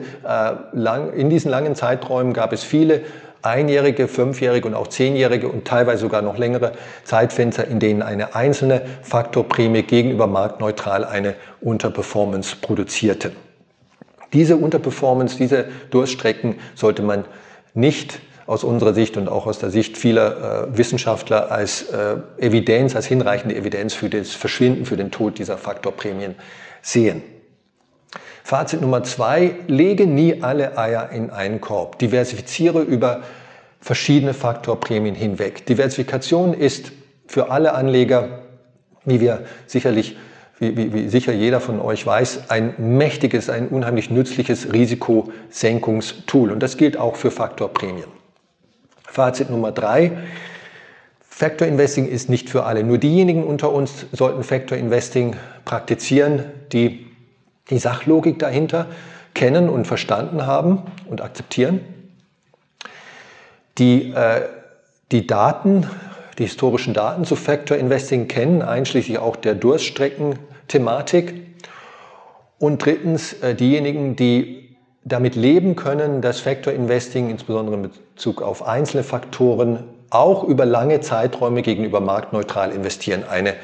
lang, 0.73 1.13
in 1.15 1.29
diesen 1.29 1.51
langen 1.51 1.75
Zeiträumen 1.75 2.33
gab 2.33 2.53
es 2.53 2.63
viele 2.63 3.03
einjährige, 3.43 4.07
fünfjährige 4.07 4.69
und 4.69 4.75
auch 4.75 4.87
zehnjährige 4.87 5.49
und 5.49 5.67
teilweise 5.67 6.03
sogar 6.03 6.23
noch 6.23 6.39
längere 6.39 6.73
Zeitfenster, 7.05 7.67
in 7.67 7.81
denen 7.81 8.03
eine 8.03 8.37
einzelne 8.37 8.83
Faktorprämie 9.03 9.83
gegenüber 9.83 10.29
marktneutral 10.29 11.05
eine 11.05 11.35
Unterperformance 11.61 12.57
produzierte. 12.57 13.33
Diese 14.33 14.57
Unterperformance, 14.57 15.37
diese 15.37 15.67
Durststrecken 15.91 16.55
sollte 16.75 17.03
man 17.03 17.25
nicht 17.75 18.21
aus 18.47 18.65
unserer 18.65 18.95
Sicht 18.95 19.17
und 19.17 19.29
auch 19.29 19.47
aus 19.47 19.59
der 19.59 19.71
Sicht 19.71 19.97
vieler 19.97 20.69
äh, 20.69 20.79
Wissenschaftler 20.79 21.51
als 21.51 21.83
äh, 21.91 22.17
Evidenz, 22.39 22.95
als 22.95 23.07
hinreichende 23.07 23.57
Evidenz 23.57 23.95
für 23.95 24.09
das 24.09 24.31
Verschwinden, 24.33 24.87
für 24.87 24.97
den 24.97 25.11
Tod 25.11 25.39
dieser 25.39 25.59
Faktorprämien 25.59 26.37
sehen. 26.81 27.23
Fazit 28.45 28.81
Nummer 28.81 29.03
zwei, 29.05 29.55
lege 29.69 30.07
nie 30.07 30.43
alle 30.43 30.77
Eier 30.77 31.11
in 31.11 31.31
einen 31.31 31.61
Korb. 31.61 31.99
Diversifiziere 31.99 32.83
über 32.83 33.23
verschiedene 33.81 34.35
Faktorprämien 34.35 35.15
hinweg. 35.15 35.67
Diversifikation 35.67 36.55
ist 36.55 36.93
für 37.27 37.51
alle 37.51 37.75
Anleger, 37.75 38.41
wie 39.05 39.21
wir 39.21 39.45
sicherlich 39.67 40.17
wie, 40.63 40.77
wie, 40.77 40.93
wie 40.95 41.09
sicher 41.09 41.33
jeder 41.33 41.61
von 41.61 41.81
euch 41.81 42.07
weiß, 42.07 42.51
ein 42.51 42.75
mächtiges, 42.79 43.51
ein 43.51 43.67
unheimlich 43.69 44.11
nützliches 44.11 44.73
Risikosenkungstool. 44.73 46.53
Und 46.53 46.63
das 46.63 46.77
gilt 46.77 46.97
auch 46.97 47.17
für 47.17 47.33
Faktorprämien. 47.33 48.07
Fazit 49.05 49.51
Nummer 49.51 49.73
drei. 49.73 50.13
Factor 51.21 51.67
Investing 51.67 52.07
ist 52.07 52.29
nicht 52.29 52.49
für 52.49 52.63
alle. 52.65 52.85
Nur 52.85 52.99
diejenigen 52.99 53.43
unter 53.43 53.73
uns 53.73 54.07
sollten 54.13 54.45
Factor 54.45 54.79
Investing 54.79 55.35
praktizieren, 55.65 56.45
die 56.73 57.12
die 57.71 57.79
Sachlogik 57.79 58.39
dahinter 58.39 58.87
kennen 59.35 59.69
und 59.69 59.87
verstanden 59.87 60.47
haben 60.47 60.83
und 61.09 61.21
akzeptieren, 61.21 61.81
die 63.79 64.13
äh, 64.13 64.43
die 65.13 65.27
Daten, 65.27 65.87
die 66.39 66.45
historischen 66.45 66.95
Daten 66.95 67.25
zu 67.25 67.37
Factor 67.37 67.77
Investing 67.77 68.29
kennen, 68.29 68.63
einschließlich 68.63 69.19
auch 69.19 69.37
der 69.37 69.55
Durststrecken-Thematik. 69.55 71.35
Und 72.59 72.85
drittens 72.85 73.35
äh, 73.35 73.55
diejenigen, 73.55 74.17
die 74.17 74.77
damit 75.05 75.35
leben 75.35 75.77
können, 75.77 76.23
dass 76.23 76.41
Factor 76.41 76.73
Investing 76.73 77.29
insbesondere 77.29 77.77
in 77.77 77.83
Bezug 77.83 78.41
auf 78.41 78.67
einzelne 78.67 79.03
Faktoren 79.03 79.85
auch 80.11 80.45
über 80.45 80.65
lange 80.65 81.01
Zeiträume 81.01 81.63
gegenüber 81.63 82.01
marktneutral 82.01 82.71
investieren 82.71 83.25
eine 83.29 83.55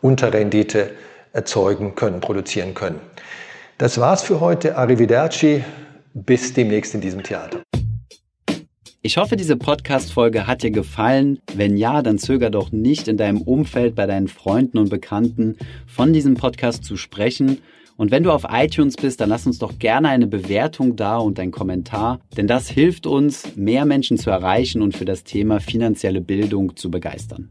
Unterrendite 0.00 0.92
erzeugen 1.32 1.94
können, 1.94 2.20
produzieren 2.20 2.74
können. 2.74 3.00
Das 3.78 3.98
war's 3.98 4.22
für 4.22 4.40
heute. 4.40 4.76
Arrivederci. 4.76 5.64
Bis 6.14 6.52
demnächst 6.52 6.94
in 6.94 7.00
diesem 7.00 7.22
Theater. 7.22 7.62
Ich 9.00 9.16
hoffe, 9.16 9.36
diese 9.36 9.56
Podcast-Folge 9.56 10.48
hat 10.48 10.64
dir 10.64 10.72
gefallen. 10.72 11.38
Wenn 11.54 11.76
ja, 11.76 12.02
dann 12.02 12.18
zöger 12.18 12.50
doch 12.50 12.72
nicht 12.72 13.06
in 13.06 13.16
deinem 13.16 13.40
Umfeld 13.40 13.94
bei 13.94 14.06
deinen 14.06 14.26
Freunden 14.26 14.78
und 14.78 14.90
Bekannten 14.90 15.56
von 15.86 16.12
diesem 16.12 16.34
Podcast 16.34 16.82
zu 16.82 16.96
sprechen. 16.96 17.58
Und 17.96 18.10
wenn 18.10 18.22
du 18.22 18.32
auf 18.32 18.44
iTunes 18.50 18.96
bist, 18.96 19.20
dann 19.20 19.28
lass 19.28 19.46
uns 19.46 19.58
doch 19.58 19.78
gerne 19.78 20.08
eine 20.08 20.26
Bewertung 20.26 20.96
da 20.96 21.18
und 21.18 21.38
einen 21.40 21.52
Kommentar, 21.52 22.20
denn 22.36 22.46
das 22.46 22.68
hilft 22.68 23.06
uns, 23.06 23.56
mehr 23.56 23.84
Menschen 23.84 24.18
zu 24.18 24.30
erreichen 24.30 24.82
und 24.82 24.96
für 24.96 25.04
das 25.04 25.24
Thema 25.24 25.58
finanzielle 25.58 26.20
Bildung 26.20 26.76
zu 26.76 26.90
begeistern. 26.90 27.50